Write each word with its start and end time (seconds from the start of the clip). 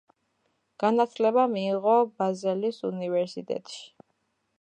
განათლება 0.83 1.43
მიიღო 1.55 1.93
ბაზელის 2.21 2.79
უნივერსიტეტში. 2.91 3.85